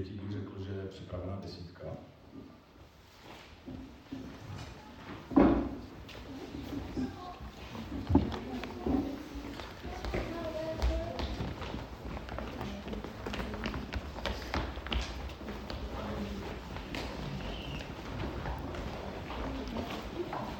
[0.00, 1.84] dětí bych řekl, že je připravená desítka.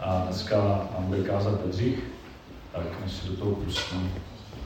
[0.00, 0.56] A dneska
[0.94, 2.04] nám bude kázat Bedřich,
[2.72, 4.10] tak než se do toho pustí,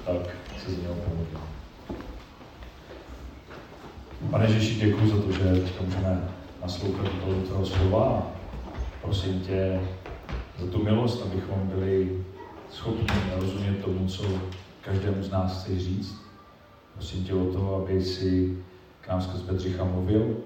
[0.07, 1.54] tak se z něho pomodlím.
[4.35, 6.29] Pane Ježíši, děkuji za to, že teďka můžeme
[6.63, 8.33] naslouchat do toho slova
[9.03, 9.81] prosím tě
[10.59, 12.25] za tu milost, abychom byli
[12.71, 13.07] schopni
[13.37, 14.25] rozumět tomu, co
[14.81, 16.15] každému z nás chce říct.
[16.95, 18.59] Prosím tě o to, aby si
[19.01, 20.37] k nám skrz Bedřicha mluvil,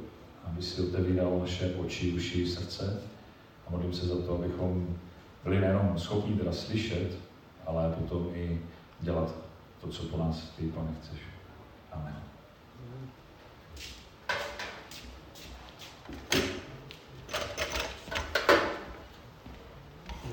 [0.45, 3.03] aby si otevíral naše oči, uši, srdce.
[3.67, 4.97] A modlím se za to, abychom
[5.45, 7.19] byli nejenom schopni teda slyšet,
[7.67, 8.61] ale potom i
[9.01, 9.35] dělat
[9.81, 11.21] to, co po nás ty, pane, chceš.
[11.93, 12.29] Amen.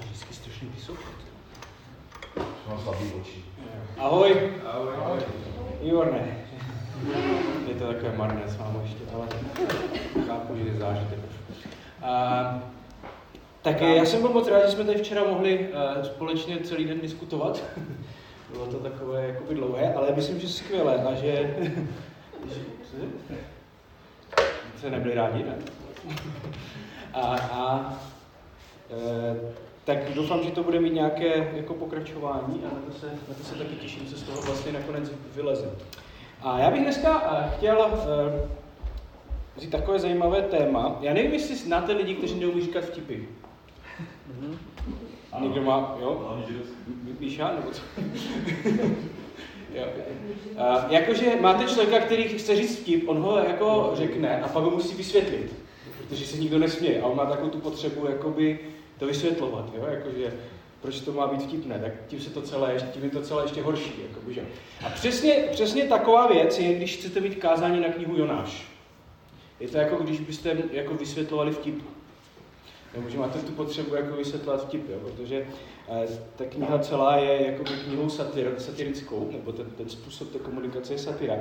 [0.01, 0.33] Vždycky
[0.85, 1.15] poslouchat.
[2.69, 3.45] Mám slabý oči.
[3.97, 4.51] Ahoj.
[4.65, 4.93] Ahoj.
[5.01, 5.19] Ahoj.
[5.81, 6.37] Výborné.
[7.67, 9.27] Je to takové marné s vámi ještě, ale
[10.27, 11.19] chápu, že je zážitek.
[12.01, 12.63] A,
[13.61, 17.01] tak já jsem byl moc rád, že jsme tady včera mohli uh, společně celý den
[17.01, 17.63] diskutovat.
[18.51, 21.55] Bylo to takové jakoby dlouhé, ale myslím, že skvělé a že...
[22.45, 23.01] že
[24.81, 25.55] se nebyli rádi, ne?
[27.13, 27.93] A, a
[28.91, 29.35] e,
[29.85, 33.43] tak doufám, že to bude mít nějaké jako pokračování a na to, se, na to
[33.43, 35.71] se taky těším, co z toho vlastně nakonec vyleze.
[36.41, 37.19] A já bych dneska
[37.57, 38.49] chtěl uh,
[39.57, 40.97] říct takové zajímavé téma.
[41.01, 43.27] Já nevím, jestli znáte lidi, kteří neumí říkat vtipy.
[44.31, 44.57] Mm-hmm.
[45.41, 46.41] Někdo má, jo?
[47.19, 47.81] Já, nebo co?
[49.73, 49.85] jo.
[50.51, 54.71] Uh, jakože máte člověka, který chce říct vtip, on ho jako řekne a pak ho
[54.71, 55.55] musí vysvětlit,
[55.97, 58.59] protože se nikdo nesměje a on má takovou tu potřebu jakoby
[58.99, 59.85] to vysvětlovat, jo?
[59.89, 60.33] Jakože,
[60.81, 63.61] proč to má být vtipné, tak tím se to celé, tím je to celé ještě
[63.61, 63.93] horší.
[64.09, 64.41] Jakoby, že?
[64.85, 68.67] A přesně, přesně taková věc je, když chcete mít kázání na knihu Jonáš.
[69.59, 71.83] Je to jako když byste jako vysvětlovali vtip.
[72.95, 74.97] Nebo že máte tu potřebu jako vysvětlovat vtip, jo?
[74.99, 75.47] protože
[75.89, 80.93] eh, ta kniha celá je jako knihou satir, satirickou, nebo ten, ten způsob té komunikace
[80.93, 81.35] je satira.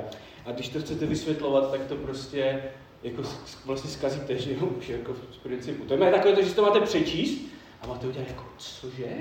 [0.45, 2.63] A když to chcete vysvětlovat, tak to prostě
[3.03, 3.21] jako
[3.65, 5.83] vlastně zkazíte, že jo, už jako z principu.
[5.83, 7.41] To je takové to, že si to máte přečíst
[7.81, 9.15] a máte udělat jako, cože?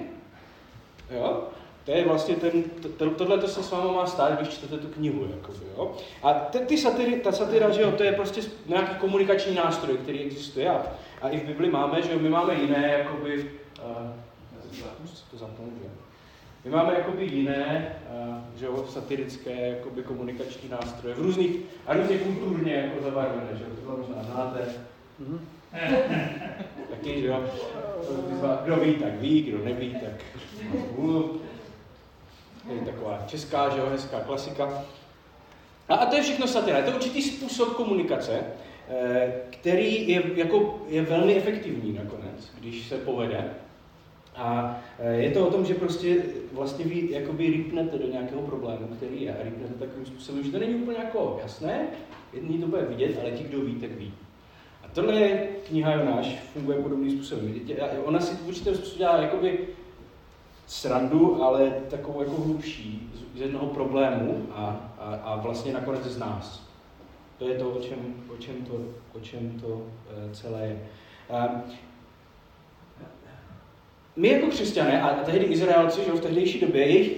[1.10, 1.42] Jo?
[1.84, 2.62] To je vlastně ten,
[2.96, 5.96] to, tohle to se s váma má stát, když čtete tu knihu, jakoby, jo?
[6.22, 10.20] A ty, ty satyry, ta satyra, že jo, to je prostě nějaký komunikační nástroj, který
[10.20, 10.86] existuje a,
[11.22, 13.50] a i v Bibli máme, že jo, my máme jiné, jakoby,
[13.84, 14.10] uh,
[15.30, 16.03] to zapnout, že
[16.64, 17.96] my máme jakoby jiné,
[18.28, 23.64] uh, že jo, satirické jakoby komunikační nástroje v různých, a různě kulturně jako zabarvené, že
[23.64, 24.60] jo, to možná znáte.
[25.22, 25.38] Mm-hmm.
[26.90, 27.44] Taky, že jo,
[28.64, 30.24] kdo ví, tak ví, kdo neví, tak
[32.72, 34.84] je taková česká, že jo, hezká klasika.
[35.88, 36.78] A, a to je všechno satira.
[36.78, 38.40] Je to určitý způsob komunikace,
[38.88, 43.50] eh, který je, jako, je velmi efektivní nakonec, když se povede.
[44.36, 46.22] A eh, je to o tom, že prostě
[46.52, 50.58] vlastně vy jakoby rýpnete do nějakého problému, který je, a rýpnete takovým způsobem, že to
[50.58, 51.86] není úplně jako jasné,
[52.32, 54.12] jedný to bude vidět, ale ti, kdo ví, tak ví.
[54.84, 57.54] A tohle je kniha Jonáš, funguje podobným způsobem.
[58.04, 59.58] Ona si v určitém způsobu dělá jakoby
[60.66, 66.62] srandu, ale takovou jako hlubší, z jednoho problému a, a, a vlastně nakonec z nás.
[67.38, 67.98] To je to, o čem,
[68.34, 68.74] o čem to,
[69.12, 69.86] o čem to
[70.30, 70.80] e, celé je.
[74.16, 77.12] My jako křesťané a tehdy Izraelci že v tehdejší době, jejich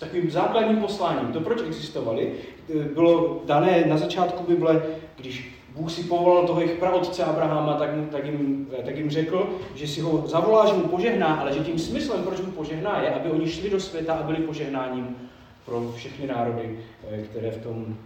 [0.00, 2.32] takovým základním posláním, to proč existovali,
[2.70, 4.82] eh, bylo dané na začátku Bible,
[5.16, 9.86] když Bůh si povolal toho jejich praotce Abrahama, tak, tak, jim, tak jim řekl, že
[9.86, 13.30] si ho zavolá, že mu požehná, ale že tím smyslem, proč mu požehná, je, aby
[13.30, 15.16] oni šli do světa a byli požehnáním
[15.64, 16.78] pro všechny národy,
[17.10, 17.96] eh, které v tom,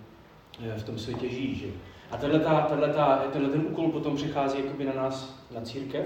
[0.67, 1.55] eh, v tom světě žijí.
[1.55, 1.67] Že?
[2.11, 2.95] A tenhle, tenhle,
[3.33, 6.05] tenhle ten úkol potom přichází jakoby na nás, na církev.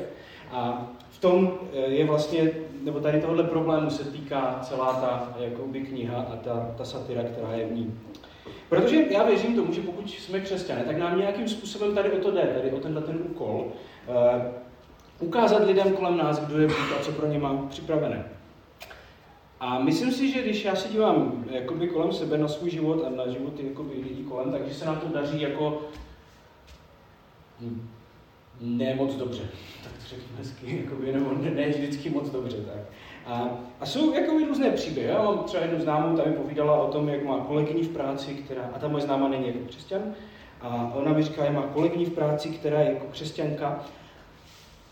[0.52, 2.50] A v tom eh, je vlastně,
[2.82, 7.52] nebo tady tohle problému se týká celá ta jakoby, kniha a ta, ta satira, která
[7.52, 7.94] je v ní.
[8.68, 12.30] Protože já věřím tomu, že pokud jsme křesťané, tak nám nějakým způsobem tady o to
[12.30, 13.66] jde, tady o tenhle ten úkol,
[14.08, 14.42] uh,
[15.20, 18.24] ukázat lidem kolem nás, kdo je Bůh a co pro ně mám připravené.
[19.60, 23.10] A myslím si, že když já se dívám jakoby kolem sebe na svůj život a
[23.10, 25.82] na životy jakoby lidí kolem, takže se nám to daří jako
[27.60, 27.88] hm,
[28.62, 29.42] ne moc dobře.
[29.84, 32.56] Tak to řeknu hezky, jakoby, nebo ne, ne vždycky moc dobře.
[32.56, 32.80] Tak.
[33.26, 33.48] A,
[33.80, 35.08] a jsou jako různé příběhy.
[35.08, 38.34] Já mám třeba jednu známou, ta mi povídala o tom, jak má kolegyni v práci,
[38.34, 40.14] která, a ta moje známá není jako křesťan,
[40.60, 43.84] A ona mi říká, že má kolegyni v práci, která je jako křesťanka.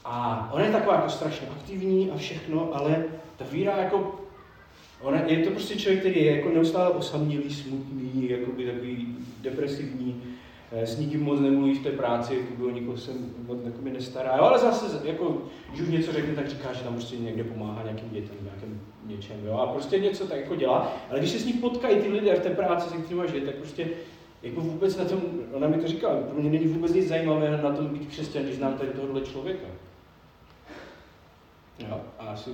[0.04, 3.04] A ona je taková jako strašně aktivní a všechno, ale
[3.36, 4.20] ta víra jako
[5.00, 10.22] Ona, je to prostě člověk, který je jako neustále osamělý, smutný, jakoby takový depresivní,
[10.72, 13.10] s nikým moc nemluví v té práci, jako o nikoho se
[13.46, 14.36] moc jakoby nestará.
[14.36, 17.82] Jo, ale zase, jako, když už něco řekne, tak říká, že tam prostě někde pomáhá
[17.82, 20.92] nějakým dětem, nějakým něčem, jo, a prostě něco tak jako dělá.
[21.10, 23.54] Ale když se s ní potkají ty lidé v té práci, se kterými žije, tak
[23.54, 23.88] prostě
[24.42, 25.20] jako vůbec na tom,
[25.52, 28.56] ona mi to říkala, pro mě není vůbec nic zajímavé na tom být křesťan, když
[28.56, 29.66] znám tady tohohle člověka.
[31.78, 32.50] Jo, a asi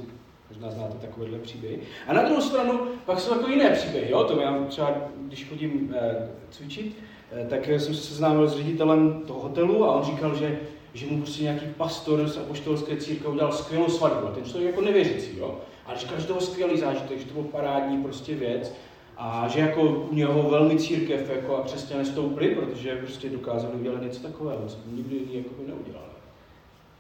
[0.51, 1.79] Možná znáte takovéhle příběhy.
[2.07, 4.11] A na druhou stranu pak jsou jako jiné příběhy.
[4.11, 4.25] Jo?
[4.25, 7.16] To já třeba, když chodím eh, cvičit, eh,
[7.49, 10.59] tak jsem se seznámil s ředitelem toho hotelu a on říkal, že,
[10.95, 14.27] že mu prostě nějaký pastor z apoštolské církve udělal skvělou svatbu.
[14.27, 15.61] A ten člověk jako nevěřící, jo?
[15.87, 18.73] Ale říkal, že to byl skvělý zážitek, že to byl parádní prostě věc.
[19.17, 24.03] A že jako u něho velmi církev jako a křesťané stoupli, protože prostě dokázali udělat
[24.03, 26.07] něco takového, co nikdy jiný jako by neudělali.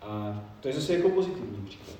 [0.02, 1.96] A to je zase jako pozitivní příklad.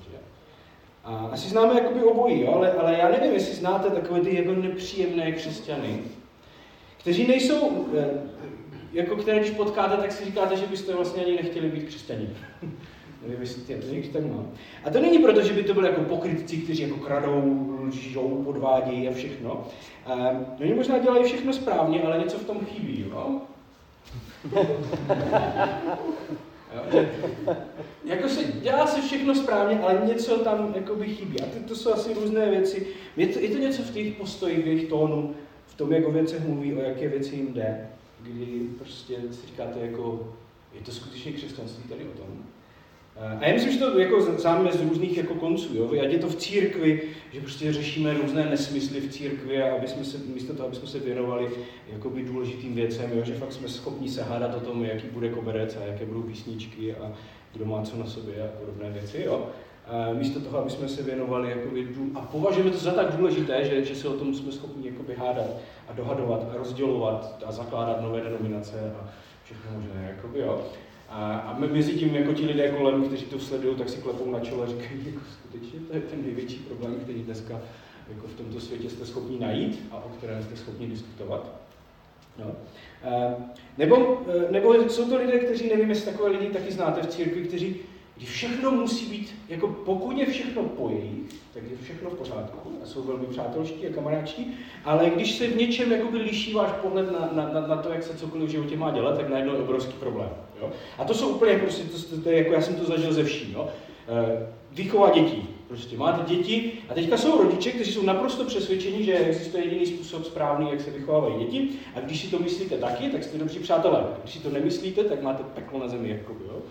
[1.07, 2.53] A asi známe jakoby obojí, jo?
[2.55, 5.99] Ale, ale já nevím, jestli znáte takové ty jako nepříjemné křesťany,
[7.07, 8.07] kteří nejsou, eh,
[8.93, 12.29] jako které když potkáte, tak si říkáte, že byste vlastně ani nechtěli být křesťaní.
[13.21, 14.45] nevím, jestli to tak má.
[14.83, 19.07] A to není proto, že by to byli jako pokrytci, kteří jako kradou, lžou, podvádějí
[19.07, 19.67] a všechno.
[20.15, 23.41] Um, oni možná dělají všechno správně, ale něco v tom chybí, jo?
[28.05, 31.41] jako se, dělá se všechno správně, ale něco tam jakoby chybí.
[31.41, 32.87] A to, to jsou asi různé věci.
[33.17, 35.35] Je to, je to něco v těch postojích, v jejich tónu,
[35.77, 37.87] tom, jak o věcech mluví, o jaké věci jim jde,
[38.21, 40.33] kdy prostě si říkáte jako,
[40.73, 42.43] je to skutečně křesťanství tady o tom?
[43.19, 46.01] A já myslím, že to jako záme z různých jako konců, jo?
[46.01, 47.01] ať je to v církvi,
[47.33, 50.87] že prostě řešíme různé nesmysly v církvi a aby jsme se, místo toho, aby jsme
[50.87, 51.49] se věnovali
[51.93, 53.25] jakoby důležitým věcem, jo?
[53.25, 56.95] že fakt jsme schopni se hádat o tom, jaký bude koberec a jaké budou písničky
[56.95, 57.11] a
[57.53, 59.21] kdo má co na sobě a podobné věci.
[59.25, 59.49] Jo?
[60.13, 63.95] Místo toho, aby jsme se věnovali jakoby, a považujeme to za tak důležité, že, že
[63.95, 65.45] se o tom jsme schopni jakoby hádat
[65.87, 69.09] a dohadovat a rozdělovat a zakládat nové denominace a
[69.43, 70.13] všechno možné.
[70.15, 70.61] Jakoby, jo?
[71.09, 74.39] A, a mezi tím jako ti lidé kolem, kteří to sledují, tak si klepou na
[74.39, 77.61] čelo a říkají, jako skutečně to je ten největší problém, který dneska
[78.09, 81.51] jako v tomto světě jste schopni najít a o kterém jste schopni diskutovat.
[82.39, 82.51] No.
[83.77, 87.41] Nebo, e, nebo jsou to lidé, kteří, nevím, jestli takové lidi taky znáte v církvi,
[87.41, 87.75] kteří
[88.17, 92.71] kdy všechno musí být, jako pokud je všechno po jejich, tak je všechno v pořádku
[92.83, 94.53] a jsou velmi přátelští a kamarádští,
[94.85, 98.03] ale když se v něčem jakoby liší váš pohled na, na, na, na to, jak
[98.03, 100.29] se cokoliv v životě má dělat, tak najednou je obrovský problém.
[100.61, 100.69] Jo?
[100.97, 103.53] A to jsou úplně, prostě, to, to, to jako já jsem to zažil ze vším.
[103.53, 103.67] Jo?
[104.07, 105.49] E, výchova dětí.
[105.67, 110.25] Prostě máte děti a teďka jsou rodiče, kteří jsou naprosto přesvědčeni, že existuje jediný způsob
[110.25, 111.69] správný, jak se vychovávají děti.
[111.95, 114.03] A když si to myslíte taky, tak jste dobří přátelé.
[114.23, 116.09] Když si to nemyslíte, tak máte peklo na zemi.
[116.09, 116.61] Jakoby, jo?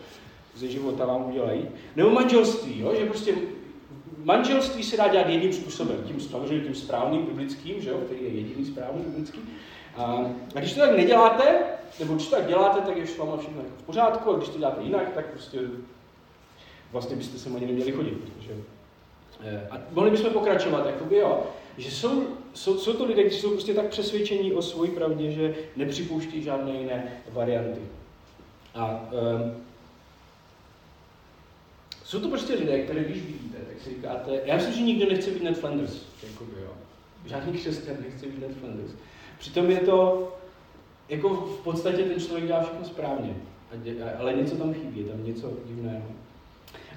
[0.57, 1.69] Ze života vám udělají.
[1.97, 2.95] Nebo manželství, jo?
[2.99, 3.35] že prostě
[4.25, 7.99] manželství se dá dělat jedním způsobem, tím samozřejmě tím správným biblickým, že jo?
[7.99, 9.41] který je jediný správný biblický.
[9.97, 10.03] A,
[10.55, 11.59] a když to tak neděláte,
[12.01, 14.49] nebo když to tak děláte, tak je s váma všechno jako v pořádku, a když
[14.49, 15.59] to děláte jinak, tak prostě
[16.93, 18.15] vlastně byste se ani neměli chodit.
[18.15, 18.53] Protože,
[19.45, 21.43] eh, a mohli bychom pokračovat, jakoby, jo,
[21.79, 22.23] že jsou,
[22.55, 26.73] jsou, jsou to lidé, kteří jsou prostě tak přesvědčení o své pravdě, že nepřipouští žádné
[26.73, 27.81] jiné varianty.
[28.75, 29.66] A um,
[32.07, 35.31] jsou to prostě lidé, které když vidíte, tak si říkáte, já myslím, že nikdo nechce
[35.31, 36.71] být Ned Flanders, jakoby, jo.
[37.27, 38.93] Žádný křesťan nechce být Ned Flanders.
[39.39, 40.29] Přitom je to,
[41.09, 43.37] jako v podstatě ten člověk dělá všechno správně,
[44.19, 46.07] ale něco tam chybí, je tam něco divného.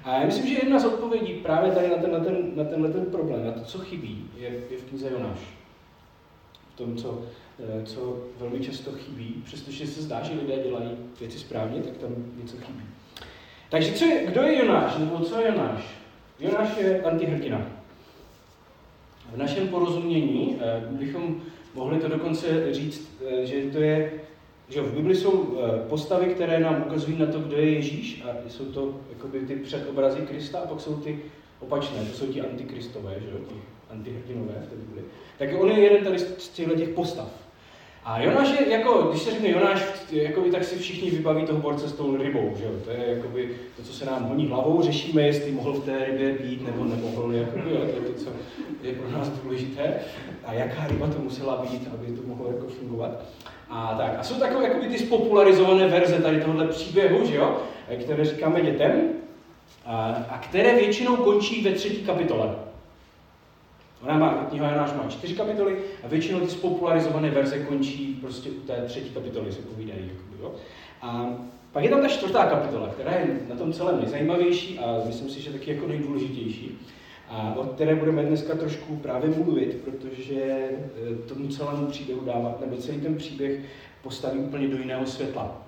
[0.04, 2.90] A já myslím, že jedna z odpovědí právě tady na, ten, na, ten, na tenhle
[2.90, 5.38] ten problém, na to, co chybí, je, je v knize Jonáš.
[6.74, 7.24] V tom, co,
[7.58, 10.90] eh, co velmi často chybí, přestože se zdá, že lidé dělají
[11.20, 12.10] věci správně, tak tam
[12.42, 12.84] něco chybí.
[13.70, 15.84] Takže co je, kdo je Jonáš, nebo co je Jonáš?
[16.40, 17.66] Jonáš je antihrdina.
[19.32, 21.42] V našem porozumění eh, bychom
[21.74, 24.12] mohli to dokonce říct, eh, že to je,
[24.68, 28.50] že v Bibli jsou eh, postavy, které nám ukazují na to, kdo je Ježíš a
[28.50, 31.18] jsou to jakoby ty předobrazy Krista a pak jsou ty
[31.60, 33.54] opačné, to jsou ti antikristové, že jo, ti
[33.90, 35.02] antihrdinové v té Bibli.
[35.38, 37.49] Tak on je jeden tady z těchto těch postav.
[38.04, 41.88] A Jonáš je, jako, když se řekne Jonáš, jakoby, tak si všichni vybaví toho borce
[41.88, 42.70] s tou rybou, že jo?
[42.84, 46.32] To je jakoby, to, co se nám honí hlavou, řešíme, jestli mohl v té rybě
[46.32, 47.80] být nebo nemohl, jakoby, jo?
[47.80, 48.30] to je to, co
[48.82, 49.94] je pro nás důležité.
[50.44, 53.24] A jaká ryba to musela být, aby to mohlo jako fungovat.
[53.70, 57.56] A tak, a jsou takové jakoby, ty spopularizované verze tady tohohle příběhu, že jo?
[58.00, 59.08] které říkáme dětem,
[59.86, 62.54] a, a které většinou končí ve třetí kapitole.
[64.02, 68.60] Ona má, kniha Jonáš má čtyři kapitoly a většinou ty spopularizované verze končí prostě u
[68.60, 70.00] té třetí kapitoly, se povídají.
[70.00, 70.52] Jakoby, jo?
[71.02, 71.34] A
[71.72, 75.40] pak je tam ta čtvrtá kapitola, která je na tom celém nejzajímavější a myslím si,
[75.40, 76.78] že taky jako nejdůležitější.
[77.28, 82.76] A o které budeme dneska trošku právě mluvit, protože eh, tomu celému příběhu dávat, nebo
[82.76, 83.60] celý ten příběh
[84.02, 85.66] postaví úplně do jiného světla.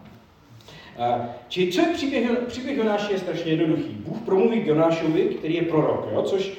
[0.98, 3.88] A, či co je příběh, příběh Jonáše je strašně jednoduchý.
[3.88, 6.22] Bůh promluví k Jonášovi, který je prorok, jo?
[6.22, 6.52] což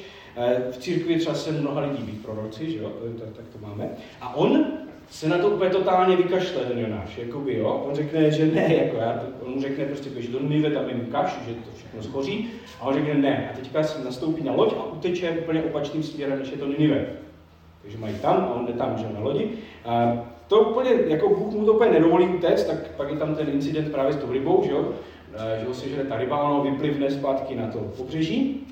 [0.71, 2.91] v církvi třeba se mnoha lidí být proroci, že jo?
[3.19, 3.89] Tak, tak to máme.
[4.21, 4.65] A on
[5.09, 7.83] se na to úplně totálně vykašle, ten Jonáš, jakoby, jo.
[7.87, 10.89] On řekne, že ne, jako já, to, on mu řekne prostě, běž do Nive, tam
[10.89, 12.49] jim kaš, že to všechno schoří,
[12.79, 13.49] a on řekne ne.
[13.53, 17.05] A teďka si nastoupí na loď a uteče úplně opačným směrem, než je to Ninive.
[17.81, 19.49] Takže mají tam a on jde tam, že na lodi.
[19.85, 20.13] A
[20.47, 23.91] to úplně, jako Bůh mu to úplně nedovolí utéct, tak pak je tam ten incident
[23.91, 24.93] právě s tou rybou, že jo,
[25.59, 28.67] že ho sežere ta ryba, ono vyplivne zpátky na to pobřeží.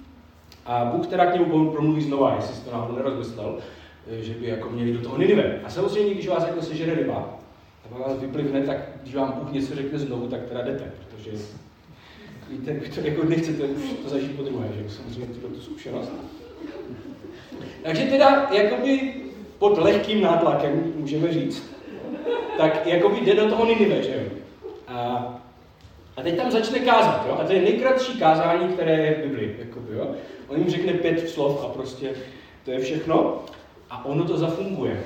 [0.65, 3.57] A Bůh teda k němu promluví znova, jestli si to náhodou nerozmyslel.
[4.07, 5.59] Eh, že by jako měli do toho Ninive.
[5.63, 7.39] A samozřejmě, když vás jako sežere ryba,
[7.85, 11.31] a vás vyplivne, tak když vám Bůh něco řekne znovu, tak teda jdete, protože
[12.49, 16.11] víte, vy to jako nechcete už to zažít po druhé, že samozřejmě tuto tu zkušenost.
[17.83, 19.13] Takže teda jakoby
[19.59, 21.75] pod lehkým nátlakem, můžeme říct,
[22.57, 24.37] tak jakoby jde do toho Ninive, že jo.
[24.87, 25.25] A,
[26.17, 27.37] a teď tam začne kázat, jo?
[27.41, 30.15] A to je nejkratší kázání, které je v Biblii, jakoby, jo.
[30.51, 32.13] On jim řekne pět slov a prostě
[32.65, 33.45] to je všechno.
[33.89, 35.03] A ono to zafunguje.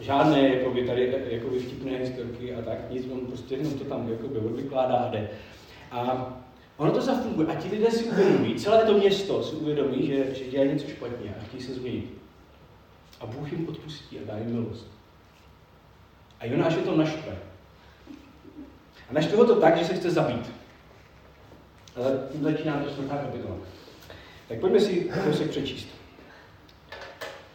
[0.00, 4.62] Žádné jakoby, tady jakoby vtipné historky a tak, nic, on prostě jenom to tam jakoby,
[4.62, 5.30] vykládá a jde.
[5.90, 6.32] A
[6.76, 10.44] ono to zafunguje a ti lidé si uvědomí, celé to město si uvědomí, že, že
[10.44, 12.14] dělají něco špatně a chtějí se změnit.
[13.20, 14.86] A Bůh jim odpustí a dá jim milost.
[16.40, 17.36] A Jonáš je to naštve.
[19.10, 20.50] A naštve ho to tak, že se chce zabít.
[21.96, 23.56] Ale tím začíná to čtvrtá kapitola.
[24.48, 25.88] Tak pojďme si kousek přečíst.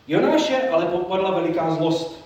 [0.07, 2.25] Jonáše ale popadla veliká zlost.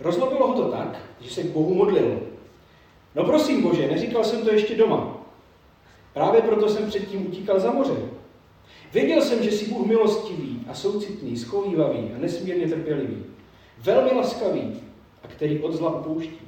[0.00, 2.20] Rozlobilo ho to tak, že se k Bohu modlil.
[3.14, 5.16] No prosím Bože, neříkal jsem to ještě doma.
[6.12, 7.96] Právě proto jsem předtím utíkal za moře.
[8.92, 13.24] Věděl jsem, že jsi Bůh milostivý a soucitný, schovývavý a nesmírně trpělivý.
[13.78, 14.80] Velmi laskavý
[15.24, 16.40] a který od zla upouští.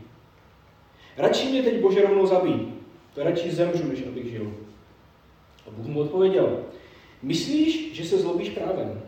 [1.16, 2.71] Radši mě teď Bože rovnou zabij.
[3.14, 4.54] To radši zemřu, než abych žil.
[5.66, 6.64] A Bůh mu odpověděl.
[7.22, 9.02] Myslíš, že se zlobíš právem?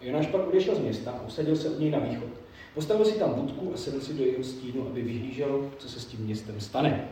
[0.00, 2.28] Jonáš pak odešel z města a usadil se od něj na východ.
[2.74, 6.04] Postavil si tam budku a sedl si do jeho stínu, aby vyhlížel, co se s
[6.04, 7.08] tím městem stane.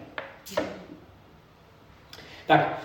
[2.47, 2.83] Tak,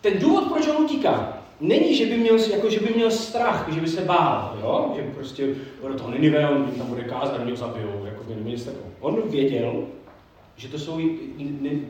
[0.00, 3.80] ten důvod, proč on utíká, není, že by měl, jako, že by měl strach, že
[3.80, 4.92] by se bál, jo?
[4.96, 5.54] že prostě
[5.88, 8.92] do toho Ninive, on tam bude kázat, mě zabijou, jako by takového.
[9.00, 9.86] On věděl,
[10.62, 11.00] že to jsou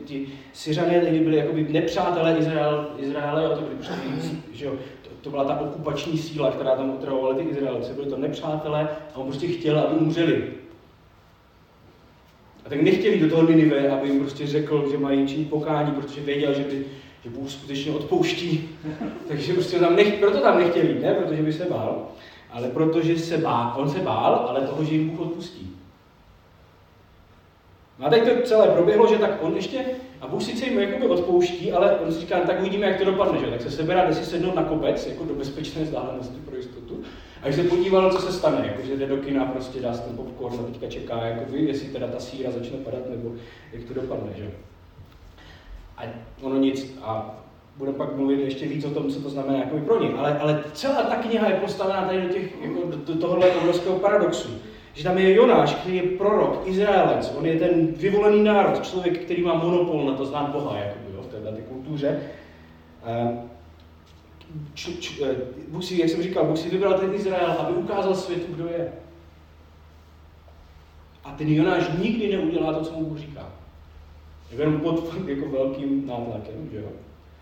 [0.05, 3.95] ti Syřané, kteří byli jakoby nepřátelé Izrael, Izraele, jo, to byli prostě,
[4.51, 4.73] že jo,
[5.21, 7.93] to byla ta okupační síla, která tam otravovala ty Izraelci.
[7.93, 10.43] Byli to nepřátelé a on prostě chtěl, aby umřeli.
[12.65, 16.21] A tak nechtěli do toho Ninive, aby jim prostě řekl, že mají činit pokání, protože
[16.21, 16.85] věděl, že, by,
[17.23, 18.69] že Bůh skutečně odpouští.
[19.27, 22.07] Takže prostě tam nech, proto tam nechtěli, ne protože by se bál,
[22.51, 25.82] ale protože se bál, on se bál, ale toho, že jim Bůh odpustí.
[27.99, 29.85] No a teď to celé proběhlo, že tak on ještě,
[30.21, 33.05] a Bůh sice jim jakoby odpouští, ale on si říká, no tak uvidíme, jak to
[33.05, 33.45] dopadne, že?
[33.45, 37.03] Tak se sebere jde si sednout na kopec, jako do bezpečné vzdálenosti pro jistotu.
[37.41, 40.59] A když se podíval, co se stane, jakože jde do kina, prostě dá ten popcorn
[40.59, 43.31] a teďka čeká, jakoby, jestli teda ta síra začne padat, nebo
[43.73, 44.51] jak to dopadne, že?
[45.97, 46.03] A
[46.41, 46.97] ono nic.
[47.01, 47.39] A
[47.77, 50.13] budeme pak mluvit ještě víc o tom, co to znamená jako pro ně.
[50.17, 53.99] Ale, ale celá ta kniha je postavená tady do, těch, jako do, do tohohle obrovského
[53.99, 54.49] paradoxu
[54.93, 59.43] že tam je Jonáš, který je prorok, Izraelec, on je ten vyvolený národ, člověk, který
[59.43, 62.21] má monopol na to znát Boha, jakoby, jo, v této kultuře.
[63.05, 63.49] Ehm,
[64.73, 65.35] č, č, eh,
[65.67, 68.93] Bůh si, jak jsem říkal, Bůh si vybral ten Izrael, aby ukázal světu, kdo je.
[71.23, 73.49] A ten Jonáš nikdy neudělá to, co mu Bůh říká.
[74.51, 76.87] Je jenom pod jako velkým nátlakem, že jo?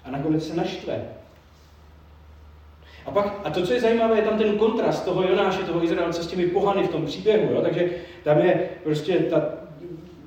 [0.04, 1.06] A nakonec se naštve.
[3.06, 6.24] A pak, a to, co je zajímavé, je tam ten kontrast toho Jonáše, toho Izraelce
[6.24, 7.54] s těmi pohany v tom příběhu.
[7.54, 7.62] Jo?
[7.62, 7.90] Takže
[8.24, 9.42] tam je prostě ta,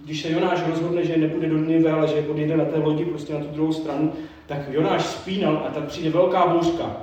[0.05, 3.35] když se Jonáš rozhodne, že nepůjde do Nive, ale že odjede na té lodi prostě
[3.35, 4.13] na tu druhou stranu,
[4.47, 6.97] tak Jonáš spínal a tak přijde velká bouřka.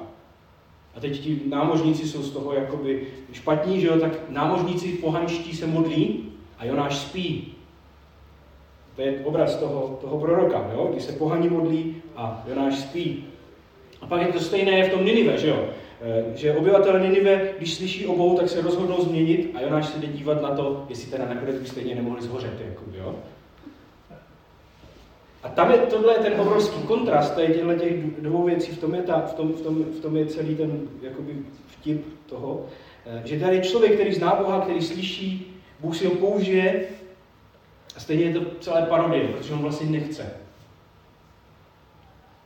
[0.95, 5.67] A teď ti námožníci jsou z toho jakoby špatní, že jo, tak námožníci pohanští se
[5.67, 7.53] modlí a Jonáš spí.
[8.95, 10.89] To je obraz toho, toho proroka, jo?
[10.91, 13.25] když se pohani modlí a Jonáš spí.
[14.01, 15.65] A pak je to stejné v tom Ninive, že jo?
[16.01, 20.07] Eh, že obyvatel Ninive, když slyší obou, tak se rozhodnou změnit a Jonáš se jde
[20.07, 23.15] dívat na to, jestli teda nakonec by stejně nemohli zhořet, jakoby, jo?
[25.43, 29.21] A tam je tohle ten obrovský kontrast, těchto těch dvou věcí, v tom je, ta,
[29.21, 31.35] v tom, v tom, v tom je celý ten jakoby
[31.67, 32.65] vtip toho,
[33.05, 36.85] eh, že tady je člověk, který zná Boha, který slyší, Bůh si ho použije,
[37.95, 40.40] a stejně je to celé parodie, protože on vlastně nechce.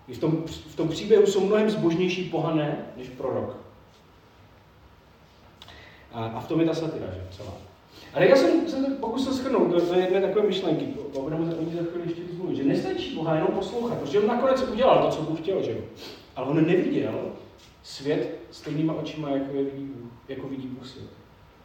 [0.07, 3.57] V tom, v tom příběhu jsou mnohem zbožnější pohané než prorok.
[6.11, 7.53] A, a v tom je ta satira, že celá.
[8.13, 10.85] A já jsem se pokusil schrnout do, do jedné takové myšlenky,
[11.19, 14.63] budeme o ní za chvíli ještě mluvit, že nestačí Boha jenom poslouchat, protože on nakonec
[14.63, 15.77] udělal to, co Bůh chtěl, že.
[16.35, 17.31] Ale on neviděl
[17.83, 19.91] svět stejnýma očima, jako, je vidí,
[20.27, 21.09] jako vidí Bůh svět.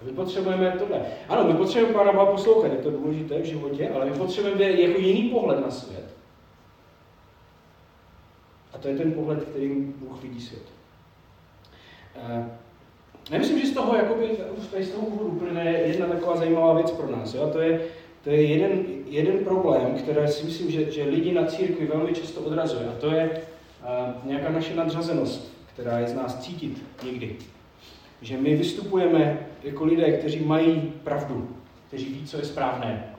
[0.03, 1.03] A my potřebujeme tohle.
[1.29, 5.01] Ano, my potřebujeme Pána Boha poslouchat, je to důležité v životě, ale my potřebujeme jako
[5.01, 6.10] jiný pohled na svět.
[8.81, 10.63] To je ten pohled, kterým Bůh vidí svět.
[12.17, 12.45] Uh,
[13.31, 14.39] Nemyslím, že z toho, jakoby,
[14.77, 17.35] už z toho úvodu plyne jedna taková zajímavá věc pro nás.
[17.35, 17.51] Jo?
[17.53, 17.81] To je,
[18.25, 22.41] to je jeden, jeden problém, který si myslím, že, že lidi na církvi velmi často
[22.41, 22.89] odrazuje.
[22.89, 27.37] A to je uh, nějaká naše nadřazenost, která je z nás cítit někdy.
[28.23, 31.57] Že my vystupujeme jako lidé, kteří mají pravdu,
[31.89, 33.15] kteří ví, co je správné,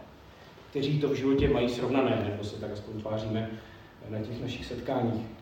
[0.70, 3.50] kteří to v životě mají srovnané, nebo se tak aspoň tváříme
[4.10, 5.41] na těch našich setkáních.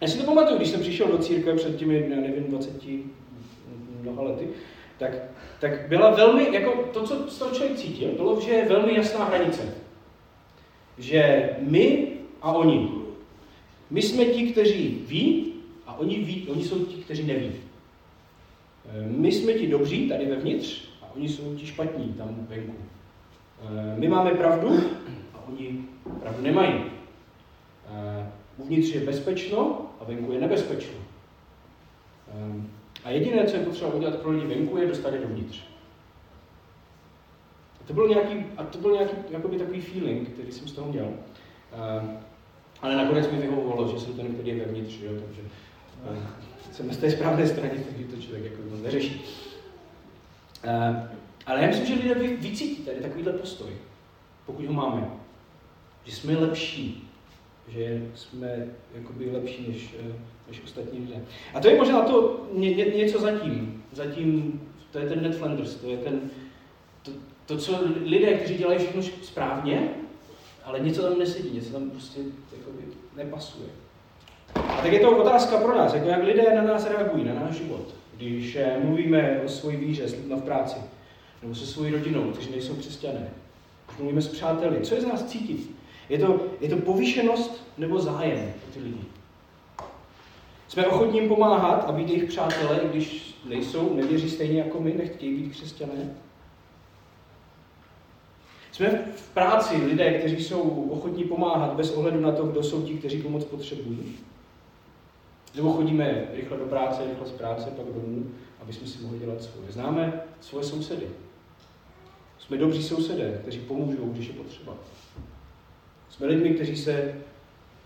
[0.00, 2.82] Já si to pamatuju, když jsem přišel do církve před těmi, já nevím, 20
[4.02, 4.48] mnoha lety,
[4.98, 5.12] tak,
[5.60, 9.24] tak byla velmi, jako to, co z toho člověk cítil, bylo, že je velmi jasná
[9.24, 9.74] hranice.
[10.98, 12.90] Že my a oni.
[13.90, 15.52] My jsme ti, kteří ví,
[15.86, 17.52] a oni, ví, oni jsou ti, kteří neví.
[18.86, 22.74] Eh, my jsme ti dobří tady vevnitř a oni jsou ti špatní tam venku.
[23.62, 24.80] Eh, my máme pravdu
[25.34, 25.84] a oni
[26.20, 26.74] pravdu nemají.
[28.56, 30.98] Uvnitř je bezpečno a venku je nebezpečno.
[33.04, 35.60] A jediné, co je potřeba udělat pro lidi venku, je dostat je dovnitř.
[37.80, 40.92] A to byl nějaký, a to byl nějaký jakoby takový feeling, který jsem z toho
[40.92, 41.04] měl.
[41.04, 42.10] Uh,
[42.82, 45.42] ale nakonec mi vyhovovalo, že jsem ten, který je vevnitř, jo, takže
[46.10, 46.18] uh,
[46.72, 49.24] jsem na té správné straně, takže to člověk jako moc neřeší.
[51.46, 53.70] Ale já myslím, že lidé vycítí tady takovýhle postoj,
[54.46, 55.10] pokud ho máme.
[56.04, 57.03] Že jsme lepší,
[57.68, 59.94] že jsme jakoby lepší než,
[60.48, 61.24] než ostatní lidé.
[61.54, 63.84] A to je možná to ně, ně, něco zatím.
[63.92, 66.20] Zatím, to je ten Ned Flanders, to je ten,
[67.02, 67.10] to,
[67.46, 69.88] to, co lidé, kteří dělají všechno správně,
[70.64, 72.20] ale něco tam nesedí, něco tam prostě
[72.58, 72.82] jakoby,
[73.16, 73.68] nepasuje.
[74.54, 77.54] A tak je to otázka pro nás, jako jak lidé na nás reagují, na náš
[77.54, 80.76] život, když eh, mluvíme o své víře v práci,
[81.42, 83.30] nebo se svojí rodinou, kteří nejsou křesťané,
[83.86, 85.70] když mluvíme s přáteli, co je z nás cítit?
[86.08, 89.00] Je to, je to povýšenost nebo zájem o ty lidi?
[90.68, 94.94] Jsme ochotní jim pomáhat a být jejich přátelé, i když nejsou, nevěří stejně jako my,
[94.94, 96.14] nechtějí být křesťané?
[98.72, 102.94] Jsme v práci lidé, kteří jsou ochotní pomáhat bez ohledu na to, kdo jsou ti,
[102.94, 104.16] kteří pomoc potřebují?
[105.54, 108.30] Nebo chodíme rychle do práce, rychle z práce, pak domů,
[108.62, 109.72] aby jsme si mohli dělat svoje.
[109.72, 111.06] Známe svoje sousedy.
[112.38, 114.76] Jsme dobří sousedé, kteří pomůžou, když je potřeba.
[116.14, 117.14] Jsme lidmi, kteří se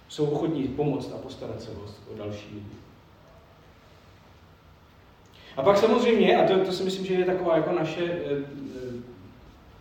[0.08, 2.76] jsou ochotní pomoct a postarat se o, další lidi.
[5.56, 8.42] A pak samozřejmě, a to, to si myslím, že je taková jako naše e, e,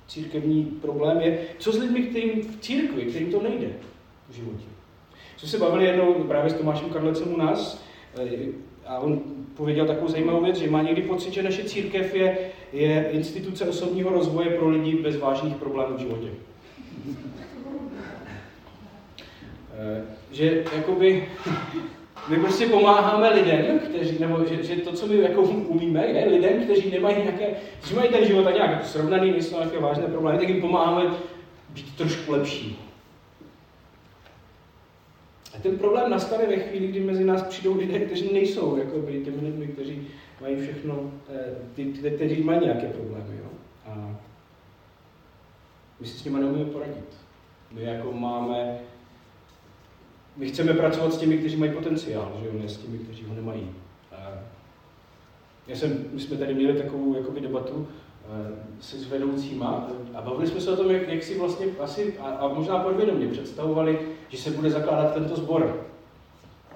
[0.08, 3.70] církevní problém, je, co s lidmi, kterým v církvi, kterým to nejde
[4.30, 4.66] v životě.
[5.38, 7.84] Co se bavili jednou právě s Tomášem Karlecem u nás,
[8.20, 8.38] e,
[8.86, 9.22] a on
[9.58, 14.10] pověděl takovou zajímavou věc, že má někdy pocit, že naše církev je, je instituce osobního
[14.10, 16.30] rozvoje pro lidi bez vážných problémů v životě.
[19.78, 21.30] Eh, že jakoby
[22.30, 26.64] my prostě pomáháme lidem, kteří, nebo že, že to, co my jako umíme, je lidem,
[26.64, 27.48] kteří nemají nějaké,
[27.80, 31.14] kteří mají ten život a nějak jako srovnaný, nejsou nějaké vážné problémy, tak jim pomáháme
[31.70, 32.80] být trošku lepší.
[35.56, 39.38] A ten problém nastane ve chvíli, kdy mezi nás přijdou lidé, kteří nejsou jakoby, těmi
[39.42, 40.08] lidmi, kteří
[40.42, 43.38] mají všechno, eh, ty, ty, kteří mají nějaké problémy.
[43.38, 43.50] Jo?
[43.86, 44.18] A
[46.00, 47.18] my si s nimi neumíme poradit.
[47.72, 48.80] My jako máme
[50.38, 53.36] my chceme pracovat s těmi, kteří mají potenciál, že jo, ne s těmi, kteří ho
[53.36, 53.70] nemají.
[55.68, 57.88] Já jsem, my jsme tady měli takovou jakoby, debatu
[58.80, 62.30] se s vedoucíma a bavili jsme se o tom, jak, jak si vlastně asi, a,
[62.30, 65.86] a možná podvědomě představovali, že se bude zakládat tento sbor.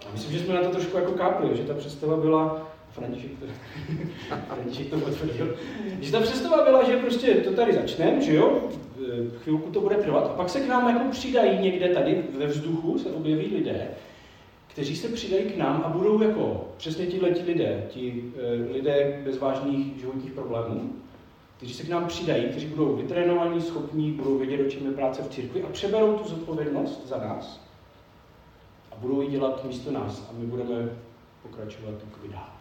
[0.08, 3.46] A myslím, že jsme na to trošku jako kápli, že ta představa byla, František to,
[4.48, 5.56] František to potvrdil,
[6.02, 8.62] že ta představa byla, že prostě to tady začneme, že jo,
[9.44, 13.00] chvilku to bude trvat a pak se k nám jako přidají někde tady ve vzduchu,
[13.00, 13.88] se objeví lidé,
[14.68, 19.38] kteří se přidají k nám a budou jako přesně ti lidé, ti uh, lidé bez
[19.38, 20.94] vážných životních problémů,
[21.58, 25.22] kteří se k nám přidají, kteří budou vytrénovaní, schopní, budou vědět, o čem je práce
[25.22, 27.62] v církvi a přeberou tu zodpovědnost za nás
[28.92, 30.90] a budou ji dělat místo nás a my budeme
[31.44, 32.61] pokračovat jako dál.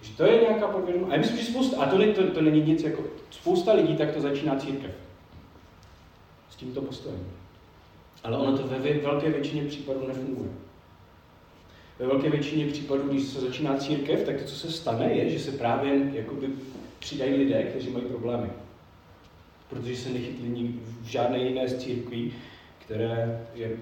[0.00, 1.12] Takže to je nějaká podvědomost.
[1.12, 4.12] A myslím, že spousta, a to, ne, to, to není nic jako, spousta lidí tak
[4.12, 4.90] to začíná církev.
[6.50, 7.26] S tímto postojem.
[8.24, 10.50] Ale ono to ve velké většině případů nefunguje.
[11.98, 15.38] Ve velké většině případů, když se začíná církev, tak to, co se stane, je, že
[15.38, 16.48] se právě jakoby
[16.98, 18.50] přidají lidé, kteří mají problémy.
[19.70, 22.32] Protože se nechytli v žádné jiné z církví,
[22.78, 23.76] které je,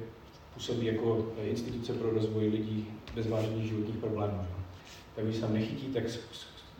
[0.54, 4.57] působí jako instituce pro rozvoj lidí bez vážných životních problémů.
[5.18, 6.04] Tak když se tam nechytí, tak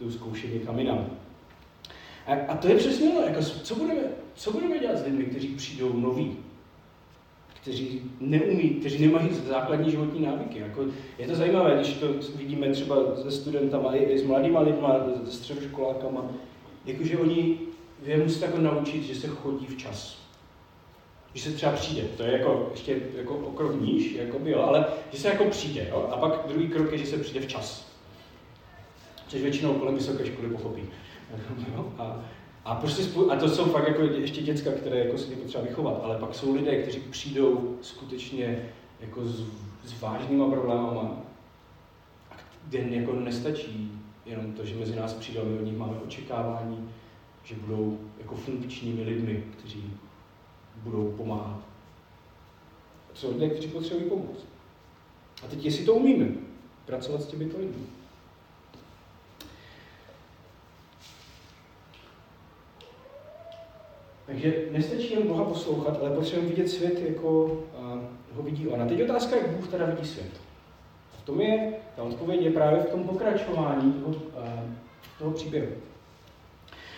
[0.01, 1.11] jdou zkoušet někam jinam.
[2.27, 4.03] A, a to je přesně to, jako, co, budeme,
[4.35, 6.37] co budeme dělat s lidmi, kteří přijdou noví,
[7.63, 10.59] kteří neumí, kteří nemají základní životní návyky.
[10.59, 10.85] Jako,
[11.19, 16.25] je to zajímavé, když to vidíme třeba se studentama, i s mladýma lidma, se středoškolákama,
[16.85, 17.59] jakože oni,
[18.03, 20.19] vy musíte jako naučit, že se chodí včas.
[21.35, 24.87] Že se třeba přijde, to je jako ještě jako okrok níž, jako by, jo, ale
[25.13, 25.87] že se jako přijde.
[25.91, 26.09] Jo?
[26.13, 27.89] A pak druhý krok je, že se přijde včas.
[29.29, 30.83] Což většinou kolem vysoké školy pochopí.
[31.99, 32.25] A,
[32.65, 36.01] a, prostě spolu, a to jsou fakt jako ještě děcka, které jako si potřeba vychovat,
[36.03, 38.69] ale pak jsou lidé, kteří přijdou skutečně
[39.01, 39.45] jako s,
[39.85, 41.17] s vážnýma problémama,
[42.31, 42.35] a
[42.69, 43.93] kde jako nestačí
[44.27, 46.89] jenom to, že mezi nás přijdou, my od nich máme očekávání,
[47.45, 49.85] že budou jako funkčními lidmi, kteří
[50.77, 51.61] budou pomáhat.
[53.13, 54.47] A jsou lidé, kteří potřebují pomoc.
[55.45, 56.29] A teď, jestli to umíme,
[56.87, 57.98] pracovat s těmito lidmi.
[64.29, 68.01] Takže nestačí jen Boha poslouchat, ale potřebujeme vidět svět, jako uh,
[68.37, 68.83] ho vidí on.
[68.83, 70.31] A teď otázka, jak Bůh teda vidí svět.
[71.23, 74.45] V tom je, ta odpověď je právě v tom pokračování toho, uh,
[75.19, 75.67] toho příběhu.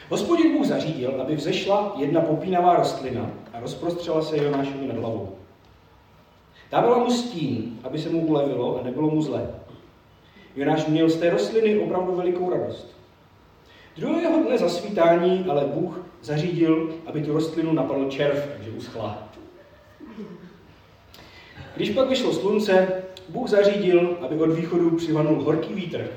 [0.09, 5.37] Hospodin Bůh zařídil, aby vzešla jedna popínavá rostlina a rozprostřela se Jonášovi nad hlavou.
[6.71, 9.51] Dávala mu stín, aby se mu ulevilo a nebylo mu zlé.
[10.57, 13.00] Jonáš měl z té rostliny opravdu velikou radost.
[13.97, 19.29] Druhého dne zasvítání ale Bůh zařídil, aby tu rostlinu napadl červ, takže uschla.
[21.77, 26.11] Když pak vyšlo slunce, Bůh zařídil, aby od východu přivanul horký vítr.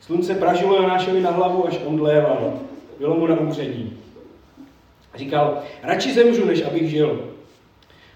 [0.00, 2.60] Slunce pražilo Jonášovi na hlavu, až omdléval.
[2.98, 3.98] Bylo mu na umření.
[5.14, 7.30] Říkal, radši zemřu, než abych žil.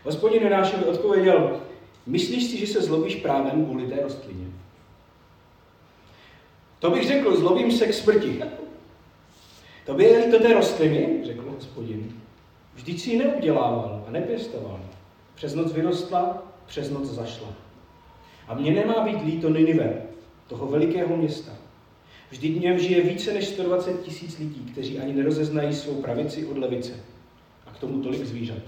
[0.05, 1.61] Hospodin Jonášovi odpověděl,
[2.07, 4.45] myslíš si, že se zlobíš právem kvůli té rostlině?
[6.81, 8.43] To bych řekl, zlobím se k smrti.
[9.87, 12.21] To by je to té rostliny, řekl hospodin.
[12.75, 14.81] Vždyť si ji neudělával a nepěstoval.
[15.35, 17.49] Přes noc vyrostla, přes noc zašla.
[18.49, 20.03] A mně nemá být líto Ninive,
[20.47, 21.53] toho velikého města.
[22.31, 26.59] Vždyť v něm žije více než 120 tisíc lidí, kteří ani nerozeznají svou pravici od
[26.59, 26.93] levice.
[27.67, 28.63] A k tomu tolik zvířat.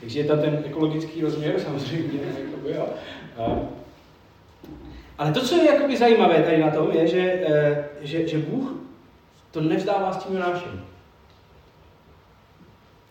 [0.00, 2.20] Takže je tam ten ekologický rozměr samozřejmě.
[2.44, 2.88] Jakoby, jo.
[3.36, 3.68] A
[5.18, 8.72] ale to, co je jakoby zajímavé tady na tom, je, že, eh, že, že Bůh
[9.50, 10.84] to nevzdává s tím Jonášem.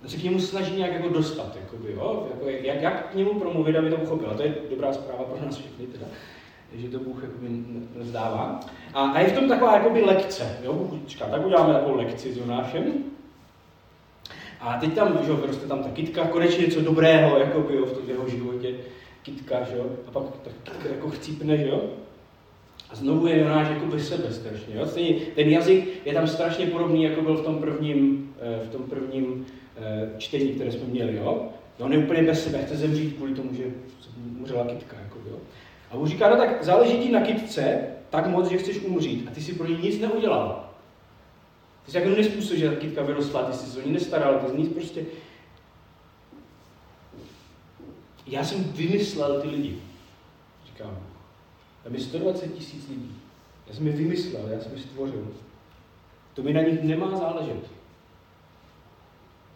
[0.04, 2.28] On se k němu snaží nějak jako dostat, jakoby, jo?
[2.32, 4.34] Jako, jak, jak k němu promluvit, aby to pochopil.
[4.38, 6.06] To je dobrá zpráva pro nás všechny, teda,
[6.74, 7.48] že to Bůh jakoby
[7.96, 8.60] nevzdává.
[8.94, 10.58] A, a je v tom taková jakoby lekce.
[10.64, 10.74] Jo?
[10.74, 12.94] Bůh říká, tak uděláme takovou lekci s Jonášem.
[14.60, 18.10] A teď tam, že vyroste tam ta kytka, konečně něco dobrého jakoby, jo, v tom
[18.10, 18.76] jeho životě
[19.26, 19.86] kytka, že jo?
[20.08, 21.84] A pak ta kytka jako chcípne, že jo?
[22.90, 24.76] A znovu je Jonáš jako bez sebe strašně.
[24.76, 24.86] Jo?
[24.86, 28.84] Stejně, ten jazyk je tam strašně podobný, jako byl v tom prvním, eh, v tom
[28.84, 29.46] prvním
[29.78, 31.16] eh, čtení, které jsme měli.
[31.16, 31.48] Jo?
[31.80, 33.64] On je úplně bez sebe, chce zemřít kvůli tomu, že
[34.40, 34.98] umřela kytka.
[35.04, 35.38] Jako, jo?
[35.92, 37.78] A on říká, no tak záleží ti na kytce
[38.10, 40.70] tak moc, že chceš umřít a ty si pro ní nic neudělal.
[41.86, 44.52] Ty jsi jako nespůsobil, že ta kytka vyrostla, ty jsi se o ní nestaral, ty
[44.52, 45.06] jsi nic prostě
[48.28, 49.78] já jsem vymyslel ty lidi,
[50.66, 50.98] říkám.
[51.84, 53.16] Tam je 120 tisíc lidí.
[53.68, 55.28] Já jsem je vymyslel, já jsem je stvořil.
[56.34, 57.72] To mi na nich nemá záležet.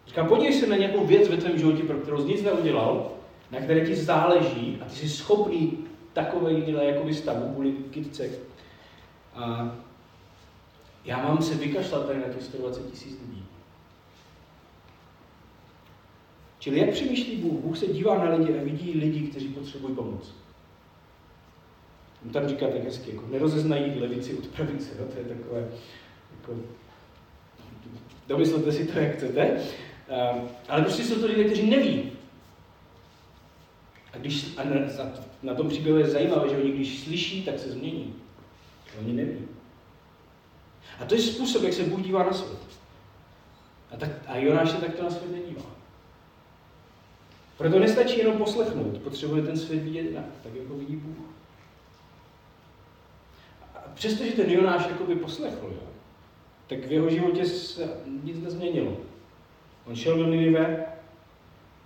[0.06, 3.10] Říkám, podívej se na nějakou věc ve tvém životě, pro kterou jsi nic neudělal,
[3.50, 5.78] na které ti záleží a ty jsi schopný
[6.12, 8.28] takovýhle jakoby stavu kvůli kytce.
[9.34, 9.74] A
[11.04, 13.44] já mám se vykašlat tady na těch 120 tisíc lidí.
[16.60, 17.60] Čili jak přemýšlí Bůh?
[17.60, 20.34] Bůh se dívá na lidi a vidí lidi, kteří potřebují pomoc.
[22.24, 25.06] On tam říká tak hezky, jako nerozeznají levici od pravice, no?
[25.06, 25.68] to je takové,
[26.40, 26.60] jako,
[28.28, 29.60] domyslete si to, jak chcete,
[30.08, 32.12] uh, ale prostě jsou to lidé, kteří neví.
[34.12, 34.74] A, když, a na,
[35.42, 38.14] na tom příběhu je zajímavé, že oni když slyší, tak se změní.
[38.98, 39.48] Oni neví.
[41.00, 42.58] A to je způsob, jak se Bůh dívá na svět.
[43.92, 45.79] A, tak, a Jonáš se takto na svět nedívá.
[47.60, 51.26] Proto nestačí jenom poslechnout, potřebuje ten svět vidět jinak, tak jako vidí Bůh.
[53.74, 55.88] A přestože ten Jonáš jakoby poslechl, jo,
[56.66, 57.90] tak v jeho životě se
[58.24, 58.96] nic nezměnilo.
[59.86, 60.86] On šel do Ninive,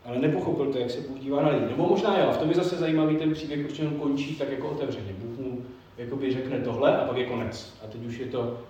[0.05, 1.67] ale nepochopil to, jak se Bůh dívá na lidi.
[1.67, 4.51] Nebo možná jo, a v tom je zase zajímavý ten příběh, protože on končí tak
[4.51, 5.13] jako otevřeně.
[5.19, 5.65] Bůh mu
[5.99, 7.79] jakoby řekne tohle a pak je konec.
[7.85, 8.61] A teď už je to,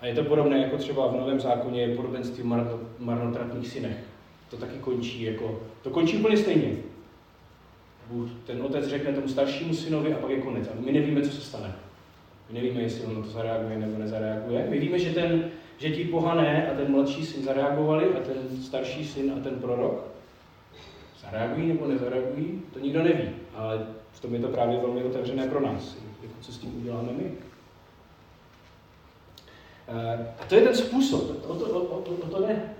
[0.00, 4.11] a je to podobné jako třeba v Novém zákoně je podobenství marno, marnotratných synech.
[4.52, 6.76] To taky končí jako, to končí úplně stejně.
[8.10, 10.68] Bůh, ten otec řekne tomu staršímu synovi a pak je konec.
[10.68, 11.74] A my nevíme, co se stane.
[12.50, 14.66] My nevíme, jestli on na to zareaguje nebo nezareaguje.
[14.70, 19.04] My víme, že, ten, že ti pohané a ten mladší syn zareagovali a ten starší
[19.04, 20.04] syn a ten prorok
[21.22, 23.28] zareagují nebo nezareagují, to nikdo neví.
[23.54, 27.12] Ale v tom je to právě velmi otevřené pro nás, jako co s tím uděláme
[27.12, 27.32] my.
[29.88, 32.74] Eh, a to je ten způsob, o to, o, o, o to ne.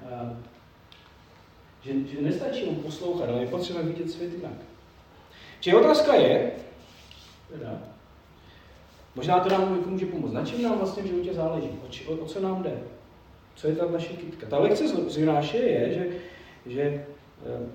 [1.82, 4.52] Že, že nestačí mu poslouchat, ale je potřeba vidět svět jinak.
[5.60, 6.52] Čiže otázka je,
[7.52, 7.78] teda,
[9.14, 12.12] možná to nám může pomoct, na čem nám vlastně v životě záleží, o, či, o,
[12.12, 12.82] o co nám jde,
[13.54, 14.46] co je ta naše kytka.
[14.46, 16.06] Ta lekce z Jonáše je, že,
[16.66, 17.06] že,
[17.46, 17.68] eh,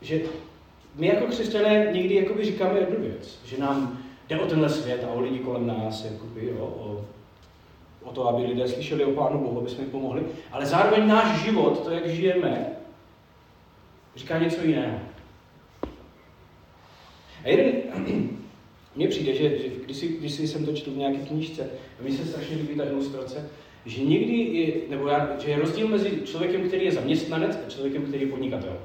[0.00, 0.20] že
[0.94, 5.12] my jako křesťané někdy jakoby říkáme jednu věc, že nám jde o tenhle svět a
[5.12, 7.04] o lidi kolem nás, jakoby, jo, o,
[8.06, 11.44] o to, aby lidé slyšeli o Pánu Bohu, aby jsme jim pomohli, ale zároveň náš
[11.44, 12.66] život, to, jak žijeme,
[14.16, 14.98] říká něco jiného.
[17.44, 17.72] A jeden,
[18.96, 22.02] mně přijde, že, že když, si, když si jsem to četl v nějaké knížce, a
[22.02, 23.50] mi se strašně líbí ta ilustrace,
[23.86, 28.02] že někdy je, nebo já, že je rozdíl mezi člověkem, který je zaměstnanec a člověkem,
[28.02, 28.78] který je podnikatel.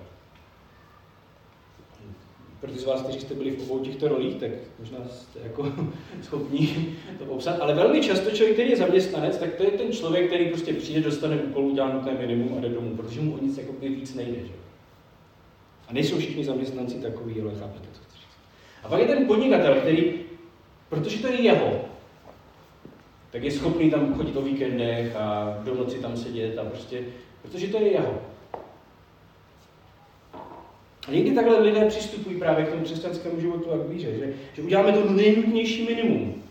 [2.62, 5.74] Pro ty z vás, kteří jste byli v obou těchto rolích, tak možná jste jako
[6.21, 7.60] schopní to popsat.
[7.60, 11.02] Ale velmi často člověk, který je zaměstnanec, tak to je ten člověk, který prostě přijde,
[11.02, 14.39] dostane úkol, udělá nutné minimum a jde domů, protože mu o nic jako víc nejde.
[14.45, 14.54] Že?
[15.88, 18.17] A nejsou všichni zaměstnanci takový, ale chápete, co chci
[18.84, 20.13] A pak je ten podnikatel, který,
[20.89, 21.86] protože to je jeho,
[23.32, 27.04] tak je schopný tam chodit o víkendech a do noci tam sedět a prostě,
[27.41, 28.31] protože to je jeho.
[31.08, 34.62] A někdy takhle lidé přistupují právě k tomu křesťanskému životu a k víře, že, že
[34.62, 36.44] uděláme to nejnutnější minimum.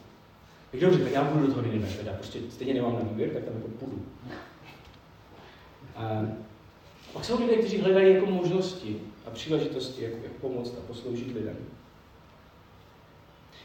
[0.71, 3.45] Tak dobře, tak já budu do toho Ninive, teda prostě stejně nemám na výběr, tak
[3.45, 4.03] tam jako půjdu.
[5.97, 6.27] A
[7.13, 11.57] pak jsou lidé, kteří hledají jako možnosti a příležitosti, jak, jak pomoct a posloužit lidem.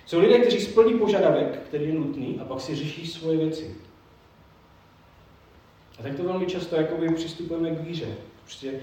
[0.06, 3.76] Jsou lidé, kteří splní požadavek, který je nutný, a pak si řeší svoje věci.
[6.00, 8.08] A tak to velmi často jakoby přistupujeme k víře.
[8.44, 8.74] Prostě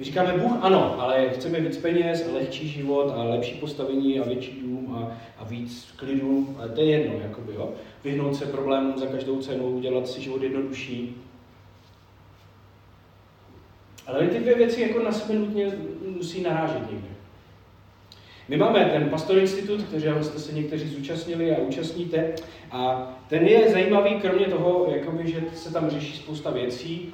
[0.00, 4.24] my říkáme Bůh ano, ale chceme víc peněz a lehčí život a lepší postavení a
[4.24, 7.72] větší dům a, a víc klidu, ale to je jedno, jakoby, jo.
[8.04, 11.16] Vyhnout se problémům za každou cenu, dělat si život jednodušší.
[14.06, 15.72] Ale ty dvě věci jako na sebe nutně
[16.16, 17.08] musí narážet někde.
[18.48, 22.34] My máme ten Pastor Institut, kterého jste se někteří zúčastnili a účastníte.
[22.70, 27.12] A ten je zajímavý, kromě toho, jakoby, že se tam řeší spousta věcí,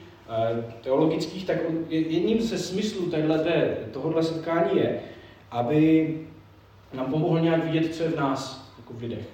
[0.81, 1.57] teologických, tak
[1.89, 3.13] jedním ze smyslů
[3.93, 5.01] tohohle setkání je,
[5.51, 6.15] aby
[6.95, 9.27] nám pomohl nějak vidět, co je v nás, jako v lidech.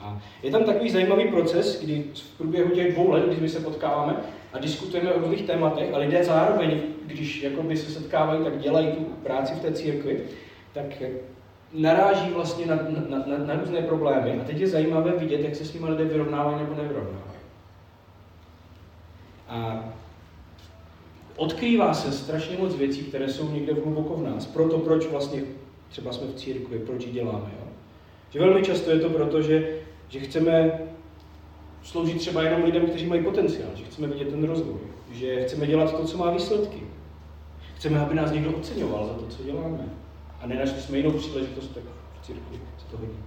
[0.00, 3.60] A je tam takový zajímavý proces, kdy v průběhu těch dvou let, kdy my se
[3.60, 4.16] potkáváme
[4.52, 9.04] a diskutujeme o různých tématech a lidé zároveň, když jakoby se setkávají, tak dělají tu
[9.04, 10.20] práci v té církvi,
[10.72, 10.86] tak
[11.72, 12.76] naráží vlastně na,
[13.08, 14.40] na, na, na různé problémy.
[14.40, 17.36] A teď je zajímavé vidět, jak se s nimi lidé vyrovnávají nebo nevyrovnávají.
[19.48, 19.84] A
[21.36, 24.46] odkrývá se strašně moc věcí, které jsou někde hluboko v nás.
[24.46, 25.42] Proto proč vlastně
[25.88, 27.50] třeba jsme v církvi, proč ji děláme.
[27.58, 27.66] Jo?
[28.30, 30.80] Že velmi často je to proto, že, že chceme
[31.82, 34.78] sloužit třeba jenom lidem, kteří mají potenciál, že chceme vidět ten rozvoj,
[35.12, 36.78] že chceme dělat to, co má výsledky.
[37.76, 39.88] Chceme, aby nás někdo oceňoval za to, co děláme.
[40.40, 41.82] A nenašli jsme jinou příležitost, tak
[42.20, 43.18] v církvi se to hodí.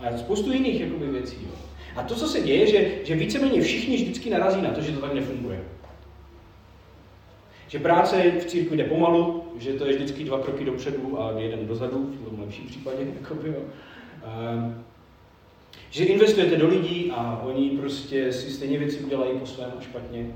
[0.00, 1.36] A spoustu jiných jakoby, věcí.
[1.42, 1.50] Jo.
[1.96, 5.00] A to, co se děje, že, že víceméně všichni vždycky narazí na to, že to
[5.00, 5.60] tak nefunguje.
[7.70, 11.66] Že práce v církvi jde pomalu, že to je vždycky dva kroky dopředu a jeden
[11.66, 13.06] dozadu, v tom lepším případě.
[13.20, 13.62] Jakoby, jo.
[14.24, 14.74] A,
[15.90, 20.26] že investujete do lidí a oni prostě si stejně věci udělají po svém a špatně.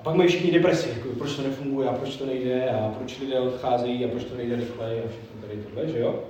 [0.00, 3.20] A pak mají všichni depresi, jako proč to nefunguje a proč to nejde a proč
[3.20, 6.24] lidé odcházejí a proč to nejde rychleji a všechno tady tohle, že jo?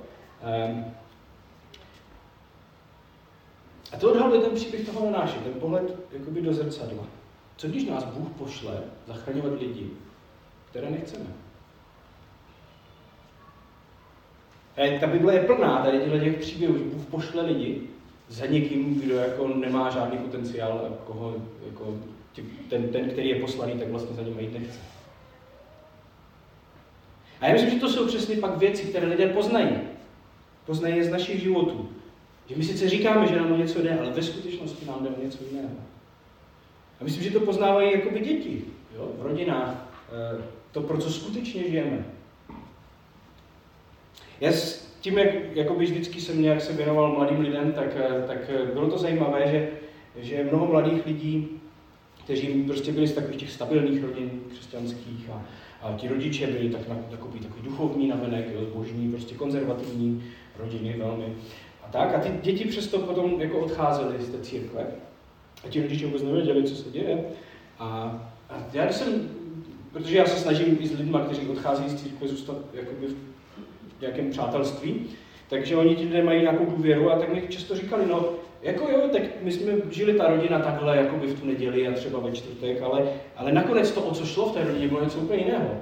[0.69, 0.85] Um,
[3.93, 7.14] a to odhaluje ten příběh toho nanáše, ten pohled jakoby do zrcadla.
[7.57, 9.89] Co když nás Bůh pošle zachraňovat lidi,
[10.69, 11.25] které nechceme?
[14.77, 17.81] A ta Bible je plná tady těchto těch příběhů, že Bůh pošle lidi
[18.29, 21.97] za někým, kdo jako nemá žádný potenciál, koho, jako,
[22.69, 24.79] ten, ten, který je poslaný, tak vlastně za ním jít nechce.
[27.41, 29.77] A já myslím, že to jsou přesně pak věci, které lidé poznají.
[30.65, 31.89] Poznají je z našich životů.
[32.47, 35.23] Že my sice říkáme, že nám o něco jde, ale ve skutečnosti nám jde o
[35.23, 35.69] něco jiného.
[37.01, 38.63] A myslím, že to poznávají jako by děti
[38.95, 39.11] jo?
[39.17, 39.85] v rodinách.
[40.09, 42.05] Eh, to, pro co skutečně žijeme.
[44.41, 48.37] Já s tím, jak jakoby vždycky jsem nějak se věnoval mladým lidem, tak, eh, tak
[48.47, 49.69] eh, bylo to zajímavé, že,
[50.23, 51.49] že mnoho mladých lidí,
[52.23, 55.45] kteří prostě byli z takových těch stabilních rodin křesťanských a,
[55.81, 60.23] a ti rodiče byli tak, takový, takový duchovní navenek, jo, zbožní, prostě konzervativní
[60.59, 61.25] rodiny velmi.
[61.83, 64.85] A tak, a ty děti přesto potom jako odcházely z té církve.
[65.65, 67.25] A ti rodiče vůbec nevěděli, co se děje.
[67.79, 67.85] A,
[68.49, 69.29] a já jsem,
[69.91, 73.07] protože já se snažím i s lidmi, kteří odchází z církve, zůstat jakoby
[73.97, 75.05] v nějakém přátelství,
[75.49, 78.29] takže oni ti lidé mají nějakou důvěru a tak mi často říkali, no,
[78.61, 81.91] jako jo, tak my jsme žili ta rodina takhle, jako by v tu neděli a
[81.91, 83.03] třeba ve čtvrtek, ale,
[83.35, 85.81] ale nakonec to, o co šlo v té rodině, bylo něco úplně jiného.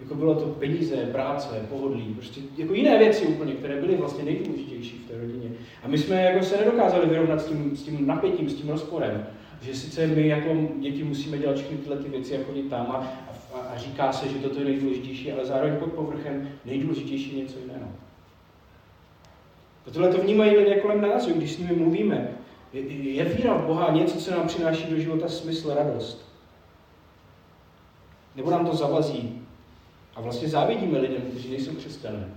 [0.00, 4.98] Jako bylo to peníze, práce, pohodlí, prostě jako jiné věci úplně, které byly vlastně nejdůležitější
[4.98, 5.50] v té rodině.
[5.82, 9.26] A my jsme jako se nedokázali vyrovnat s tím, s tím napětím, s tím rozporem.
[9.62, 13.12] Že sice my jako děti musíme dělat všechny tyhle ty věci a chodit tam a,
[13.54, 17.88] a, a říká se, že toto je nejdůležitější, ale zároveň pod povrchem nejdůležitější něco jiného.
[19.86, 22.28] A tohle to vnímají lidé kolem nás, když s nimi mluvíme.
[22.72, 22.80] Je,
[23.12, 26.30] je víra v Boha něco, co nám přináší do života smysl, radost.
[28.36, 29.39] Nebo nám to zavazí.
[30.14, 32.28] A vlastně závidíme lidem, kteří nejsou křesťané.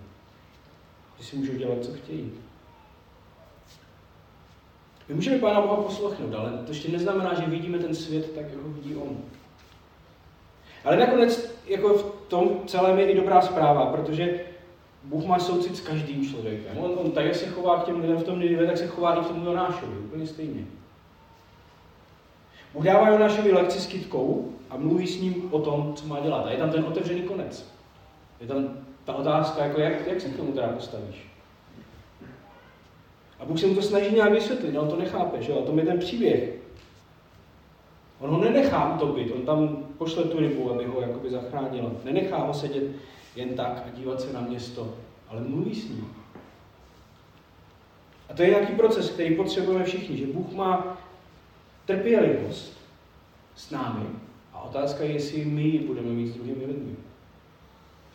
[1.17, 2.31] Že si můžou dělat, co chtějí.
[5.09, 8.69] My můžeme Pána Boha poslouchnout, ale to ještě neznamená, že vidíme ten svět tak, jako
[8.69, 9.17] vidí On.
[10.83, 14.39] Ale nakonec jako v tom celém je i dobrá zpráva, protože
[15.03, 16.77] Bůh má soucit s každým člověkem.
[16.77, 19.15] On, on tak, jak se chová k těm lidem v tom Ninive, tak se chová
[19.15, 20.65] i k tomu Jonášovi, úplně stejně.
[22.73, 26.45] Bůh dává Jonášovi lekci s kytkou a mluví s ním o tom, co má dělat.
[26.45, 27.73] A je tam ten otevřený konec.
[28.41, 28.69] Je tam
[29.03, 31.27] ta otázka, jako jak, jak se k tomu teda postavíš.
[33.39, 35.59] A Bůh se mu to snaží nějak vysvětlit, on to nechápe, že jo?
[35.59, 36.49] A to je ten příběh.
[38.19, 41.99] On ho nenechá utopit, on tam pošle tu rybu, aby ho jakoby zachránil.
[42.03, 42.83] Nenechá ho sedět
[43.35, 44.93] jen tak a dívat se na město,
[45.27, 46.13] ale mluví s ním.
[48.29, 50.92] A to je nějaký proces, který potřebujeme všichni, že Bůh má
[51.85, 52.77] trpělivost
[53.55, 54.05] s námi
[54.53, 56.95] a otázka je, jestli my ji budeme mít s druhými lidmi.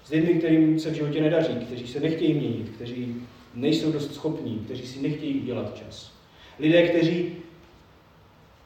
[0.04, 3.22] S lidmi, kterým se v životě nedaří, kteří se nechtějí měnit, kteří
[3.54, 6.12] nejsou dost schopní, kteří si nechtějí udělat čas.
[6.58, 7.32] Lidé, kteří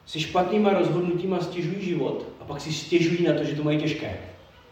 [0.05, 4.17] si špatnýma rozhodnutíma stěžují život a pak si stěžují na to, že to mají těžké.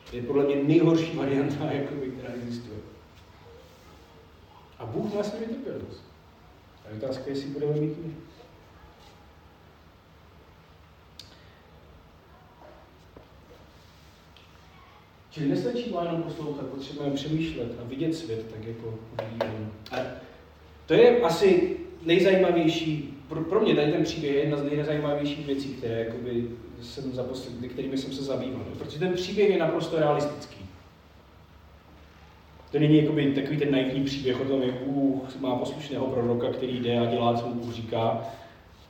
[0.09, 2.77] To je podle mě nejhorší varianta, jakoby, která existuje.
[4.79, 6.03] A Bůh má s nimi trpělivost.
[6.85, 8.13] A otázka je, jestli budeme mít my.
[15.31, 19.69] Čili nestačí jenom poslouchat, potřebujeme přemýšlet a vidět svět tak, jako vidíme.
[19.91, 19.97] A
[20.85, 25.69] to je asi nejzajímavější, pro, pro mě tady ten příběh je jedna z nejzajímavějších věcí,
[25.69, 26.47] které jakoby
[26.81, 28.63] jsem za poslední, kterými jsem se zabýval.
[28.77, 30.65] Protože ten příběh je naprosto realistický.
[32.71, 36.79] To není jakoby takový ten naivní příběh o tom, jak Bůh má poslušného proroka, který
[36.79, 38.23] jde a dělá, co mu Bůh říká,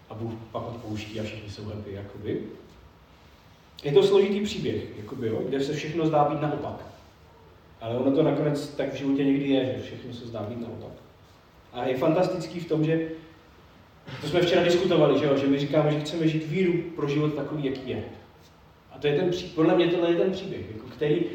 [0.10, 1.94] a Bůh pak odpouští a všichni jsou happy.
[1.94, 2.42] Jakoby.
[3.84, 6.86] Je to složitý příběh, jakoby, jo, kde se všechno zdá být naopak.
[7.82, 10.92] Ale ono to nakonec tak v životě někdy je, že všechno se zdá být naopak.
[11.74, 13.10] A je fantastický v tom, že
[14.22, 15.38] to jsme včera diskutovali, že, jo?
[15.38, 18.04] že my říkáme, že chceme žít víru pro život takový, jaký je.
[18.92, 21.26] A to je ten podle mě tohle je ten příběh, jako který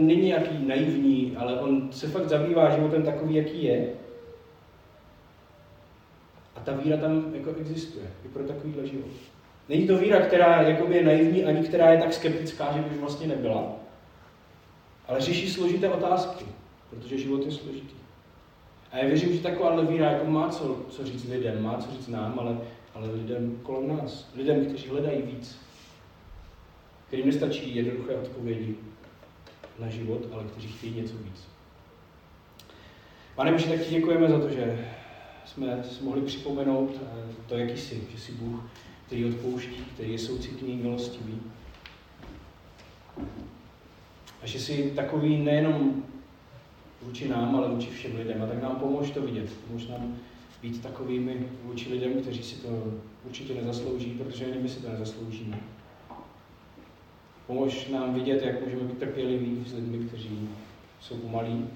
[0.00, 3.88] není nějaký naivní, ale on se fakt zabývá životem takový, jaký je.
[6.56, 9.10] A ta víra tam jako existuje, i pro takovýhle život.
[9.68, 12.96] Není to víra, která jakoby je naivní, ani která je tak skeptická, že by už
[12.96, 13.72] vlastně nebyla,
[15.08, 16.44] ale řeší složité otázky,
[16.90, 17.98] protože život je složitý.
[18.92, 22.08] A já věřím, že taková víra jako má co, co říct lidem, má co říct
[22.08, 22.58] nám, ale,
[22.94, 24.30] ale lidem kolem nás.
[24.34, 25.58] Lidem, kteří hledají víc.
[27.06, 28.74] Kterým nestačí jednoduché odpovědi
[29.78, 31.48] na život, ale kteří chtějí něco víc.
[33.34, 34.88] Pane Bože, tak ti děkujeme za to, že
[35.44, 38.60] jsme si mohli připomenout eh, to, jaký jsi, že jsi Bůh,
[39.08, 41.40] který odpouští, který je soucitný, milostivý.
[44.42, 46.02] A že jsi takový nejenom
[47.02, 48.42] vůči nám, ale vůči všem lidem.
[48.42, 49.52] A tak nám pomož to vidět.
[49.66, 50.16] Pomož nám
[50.62, 55.60] být takovými vůči lidem, kteří si to určitě nezaslouží, protože ani my si to nezasloužíme.
[57.46, 60.48] Pomož nám vidět, jak můžeme být trpěliví s lidmi, kteří
[61.00, 61.68] jsou pomalí.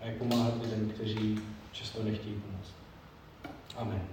[0.00, 1.40] a jak pomáhat lidem, kteří
[1.72, 2.72] často nechtějí pomoct.
[3.76, 4.11] Amen.